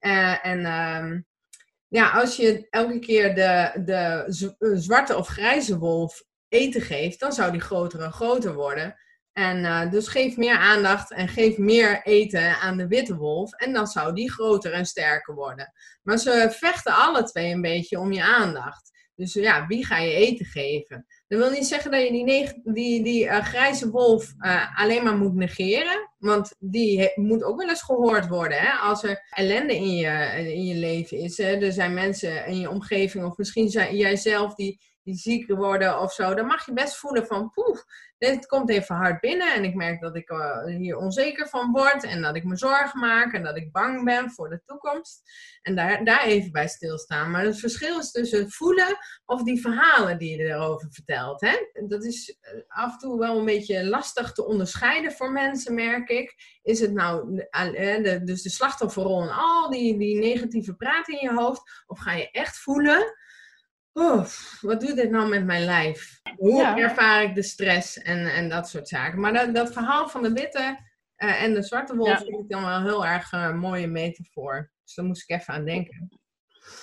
[0.01, 1.27] Uh, en um,
[1.88, 4.25] ja, als je elke keer de, de
[4.79, 8.97] zwarte of grijze wolf eten geeft, dan zou die groter en groter worden.
[9.33, 13.53] En dus geef meer aandacht en geef meer eten aan de witte wolf.
[13.53, 15.73] En dan zou die groter en sterker worden.
[16.03, 18.90] Maar ze vechten alle twee een beetje om je aandacht.
[19.14, 21.07] Dus ja, wie ga je eten geven?
[21.33, 25.16] Dat wil niet zeggen dat je die, die, die uh, grijze wolf uh, alleen maar
[25.16, 26.11] moet negeren.
[26.18, 28.59] Want die moet ook wel eens gehoord worden.
[28.59, 28.71] Hè?
[28.71, 30.09] Als er ellende in je,
[30.55, 31.37] in je leven is.
[31.37, 31.57] Hè?
[31.57, 36.12] Er zijn mensen in je omgeving, of misschien zijn jijzelf die, die ziek worden of
[36.12, 36.35] zo.
[36.35, 37.85] Dan mag je best voelen van, poef,
[38.19, 39.55] dit komt even hard binnen.
[39.55, 42.05] En ik merk dat ik uh, hier onzeker van word.
[42.05, 43.33] En dat ik me zorgen maak.
[43.33, 45.23] En dat ik bang ben voor de toekomst.
[45.62, 47.31] En daar, daar even bij stilstaan.
[47.31, 51.41] Maar het verschil is tussen voelen of die verhalen die je erover vertelt.
[51.41, 51.57] Hè?
[51.87, 56.09] Dat is eh, af en toe wel een beetje lastig te onderscheiden voor mensen, merk
[56.09, 56.35] ik.
[56.62, 61.35] Is het nou de, dus de slachtofferrol en al die, die negatieve praat in je
[61.35, 61.83] hoofd?
[61.87, 63.15] Of ga je echt voelen?
[64.61, 66.21] Wat doet dit nou met mijn lijf?
[66.37, 69.21] Hoe ervaar ik de stress en, en dat soort zaken?
[69.21, 70.79] Maar dat, dat verhaal van de witte
[71.17, 74.71] uh, en de zwarte wolf vind ik dan wel heel erg uh, mooie metafoor.
[74.85, 76.21] Dus daar moest ik even aan denken.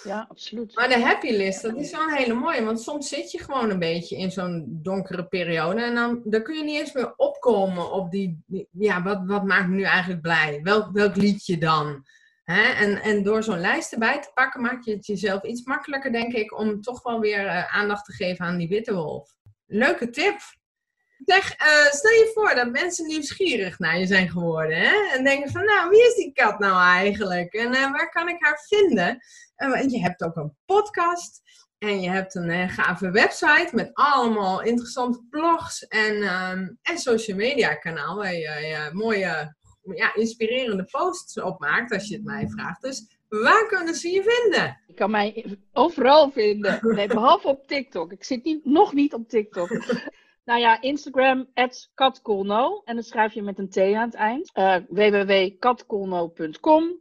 [0.04, 0.76] Ja, absoluut.
[0.76, 2.64] Maar de happy list, dat is wel een hele mooie.
[2.64, 5.82] Want soms zit je gewoon een beetje in zo'n donkere periode.
[5.82, 8.44] En dan, dan kun je niet eens meer opkomen op die...
[8.46, 10.60] die ja, wat, wat maakt me nu eigenlijk blij?
[10.64, 12.06] Welk, welk liedje dan?
[12.56, 16.34] En, en door zo'n lijst erbij te pakken, maak je het jezelf iets makkelijker, denk
[16.34, 19.30] ik, om toch wel weer uh, aandacht te geven aan die witte wolf.
[19.66, 20.40] Leuke tip.
[21.26, 21.36] Uh,
[21.90, 24.78] stel je voor dat mensen nieuwsgierig naar je zijn geworden.
[24.78, 25.10] Hè?
[25.14, 27.54] En denken van, nou, wie is die kat nou eigenlijk?
[27.54, 29.20] En uh, waar kan ik haar vinden?
[29.56, 31.42] En je hebt ook een podcast.
[31.78, 37.76] En je hebt een gave website met allemaal interessante blogs en, um, en social media
[37.76, 39.58] kanaal waar mooie
[39.96, 42.82] ja, inspirerende posts opmaakt, als je het mij vraagt.
[42.82, 44.82] Dus waar kunnen ze je vinden?
[44.88, 48.12] Je kan mij overal vinden, nee, behalve op TikTok.
[48.12, 49.70] Ik zit niet, nog niet op TikTok.
[50.50, 51.48] Nou ja, Instagram,
[51.94, 52.82] katkolno.
[52.86, 54.52] En dan schrijf je met een T aan het eind.
[54.54, 56.98] Uh, www.katkolno.com.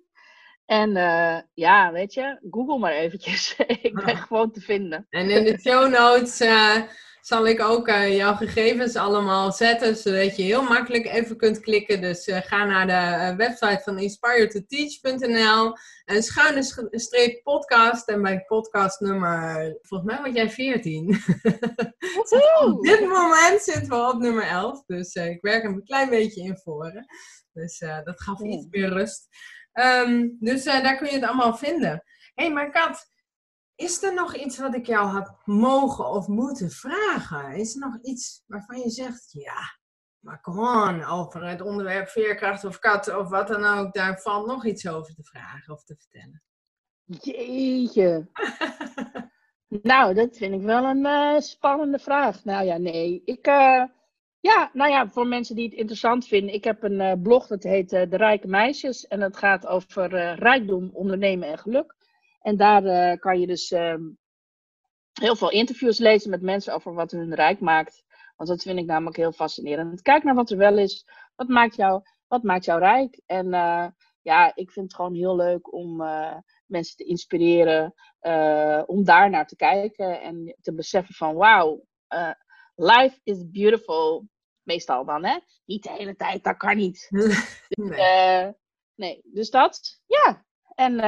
[0.66, 3.56] En uh, ja, weet je, google maar eventjes.
[3.82, 5.06] ik ben gewoon te vinden.
[5.10, 6.82] En in de show notes uh,
[7.28, 12.00] zal ik ook uh, jouw gegevens allemaal zetten, zodat je heel makkelijk even kunt klikken.
[12.00, 18.08] Dus ga naar de website van inspiretoteach.nl en schuine streep podcast.
[18.08, 21.08] En bij podcast nummer, volgens mij word jij 14.
[22.60, 26.56] op dit moment zitten we op nummer 11, dus ik werk een klein beetje in
[26.56, 27.06] voren.
[27.52, 29.28] Dus dat gaf iets meer rust.
[29.72, 32.02] Um, dus daar kun je het allemaal vinden.
[32.34, 33.10] Hé, hey, maar Kat,
[33.78, 37.52] is er nog iets wat ik jou heb mogen of moeten vragen?
[37.52, 39.78] Is er nog iets waarvan je zegt, ja,
[40.18, 44.66] maar gewoon over het onderwerp veerkracht of kat of wat dan ook, daar valt nog
[44.66, 46.42] iets over te vragen of te vertellen?
[47.04, 48.26] Jeetje.
[49.92, 52.44] nou, dat vind ik wel een uh, spannende vraag.
[52.44, 53.22] Nou ja, nee.
[53.24, 53.84] Ik, uh,
[54.40, 56.54] ja, nou ja, voor mensen die het interessant vinden.
[56.54, 59.06] Ik heb een uh, blog dat heet De Rijke Meisjes.
[59.06, 61.96] En dat gaat over rijkdom, ondernemen en geluk.
[62.48, 64.02] En daar kan je dus ehm,
[65.12, 68.04] heel veel interviews lezen met mensen over wat hun rijk maakt.
[68.36, 70.02] Want dat vind ik namelijk heel fascinerend.
[70.02, 71.06] Kijk naar wat er wel is.
[71.34, 73.20] Wat maakt jou, wat maakt jou rijk?
[73.26, 73.50] En
[74.22, 75.96] ja, ik vind het gewoon heel leuk om
[76.66, 77.94] mensen te inspireren.
[78.86, 81.84] om daar naar te kijken en te beseffen van wauw
[82.74, 84.28] life is beautiful.
[84.62, 85.38] Meestal dan, hè?
[85.64, 87.06] Niet de hele tijd, dat kan niet.
[87.10, 88.52] dus, nee.
[88.94, 89.20] Nee.
[89.24, 90.46] dus dat, ja.
[90.74, 91.00] En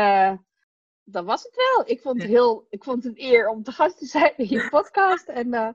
[1.13, 1.83] dat was het wel.
[1.87, 4.49] Ik vond het, heel, ik vond het een eer om te gast te zijn in
[4.49, 5.29] je podcast.
[5.29, 5.69] en uh,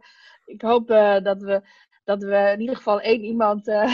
[0.45, 0.87] ik hoop
[1.23, 1.61] dat, we,
[2.03, 3.85] dat we in ieder geval één iemand ja.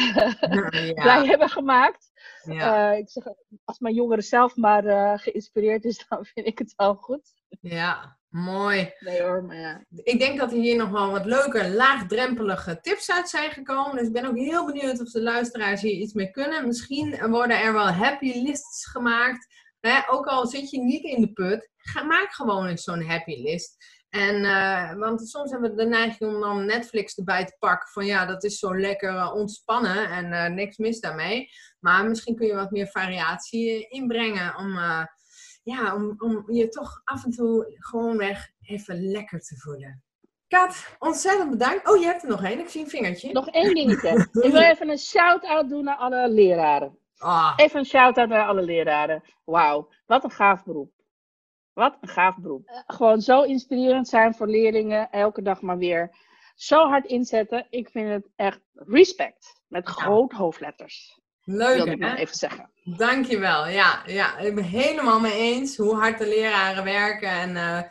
[0.93, 2.11] blij hebben gemaakt.
[2.43, 2.91] Ja.
[2.91, 3.23] ik zeg,
[3.63, 7.33] als mijn jongere zelf maar geïnspireerd is, dan vind ik het wel goed.
[7.61, 8.93] Ja, Mooi.
[8.99, 9.85] Nee hoor, maar ja.
[10.03, 13.97] Ik denk dat er hier nog wel wat leuke, laagdrempelige tips uit zijn gekomen.
[13.97, 16.67] Dus ik ben ook heel benieuwd of de luisteraars hier iets mee kunnen.
[16.67, 19.47] Misschien worden er wel happy lists gemaakt.
[19.81, 20.09] Hè?
[20.09, 23.99] Ook al zit je niet in de put, ga, maak gewoon eens zo'n happy list.
[24.09, 27.89] En, uh, want soms hebben we de neiging om dan Netflix erbij te pakken.
[27.89, 31.49] Van ja, dat is zo lekker uh, ontspannen en uh, niks mis daarmee.
[31.79, 34.79] Maar misschien kun je wat meer variatie inbrengen om
[35.63, 40.03] ja, om, om je toch af en toe gewoon weg even lekker te voelen.
[40.47, 41.89] Kat, ontzettend bedankt.
[41.89, 42.59] Oh, je hebt er nog één.
[42.59, 43.31] Ik zie een vingertje.
[43.31, 44.27] Nog één dingetje.
[44.41, 46.97] ik wil even een shout-out doen naar alle leraren.
[47.23, 47.53] Oh.
[47.55, 49.23] Even een shout-out naar alle leraren.
[49.43, 50.91] Wauw, wat een gaaf beroep.
[51.73, 52.69] Wat een gaaf beroep.
[52.69, 55.09] Uh, gewoon zo inspirerend zijn voor leerlingen.
[55.11, 56.15] Elke dag maar weer
[56.55, 57.67] zo hard inzetten.
[57.69, 59.61] Ik vind het echt respect.
[59.67, 59.93] Met ja.
[59.93, 61.19] groot hoofdletters.
[61.43, 62.71] Leuk, Wilde ik nog even zeggen.
[62.83, 63.67] Dankjewel.
[63.67, 67.29] Ja, ja, ik ben helemaal mee eens hoe hard de leraren werken.
[67.29, 67.81] En uh,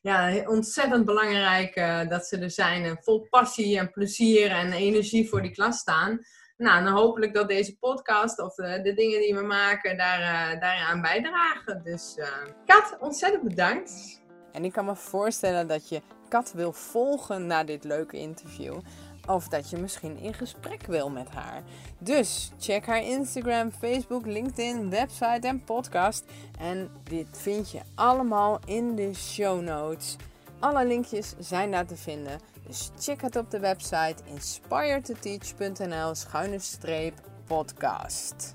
[0.00, 2.84] ja, ontzettend belangrijk uh, dat ze er zijn.
[2.84, 6.20] En vol passie en plezier en energie voor die klas staan.
[6.60, 10.60] Nou, dan hopelijk dat deze podcast of de, de dingen die we maken daar, uh,
[10.60, 11.80] daaraan bijdragen.
[11.84, 12.16] Dus
[12.66, 14.20] Kat, ontzettend bedankt.
[14.52, 18.78] En ik kan me voorstellen dat je Kat wil volgen na dit leuke interview.
[19.26, 21.62] Of dat je misschien in gesprek wil met haar.
[21.98, 26.24] Dus check haar Instagram, Facebook, LinkedIn, website en podcast.
[26.58, 30.16] En dit vind je allemaal in de show notes.
[30.58, 32.40] Alle linkjes zijn daar te vinden.
[32.66, 37.14] Dus check het op de website inspiretoteach.nl schuine streep
[37.46, 38.50] podcast.